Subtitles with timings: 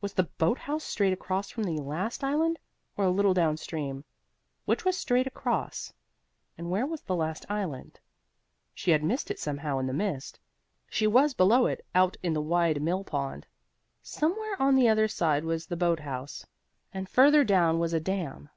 [0.00, 2.58] Was the boat house straight across from the last island,
[2.96, 4.02] or a little down stream?
[4.64, 5.92] Which was straight across?
[6.56, 8.00] And where was the last island?
[8.72, 10.40] She had missed it somehow in the mist.
[10.88, 13.46] She was below it, out in the wide mill pond.
[14.02, 16.46] Somewhere on the other side was the boat house,
[16.94, 18.48] and further down was a dam.